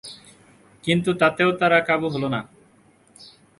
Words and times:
কিন্তু 0.83 1.09
তাতেও 1.13 1.49
তারা 1.51 1.77
কাবু 1.81 2.07
হলো 2.09 2.27
না। 2.29 2.41